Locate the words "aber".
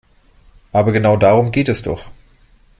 0.71-0.93